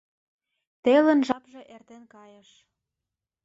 [0.83, 2.49] «Телын жапше эртен кайыш!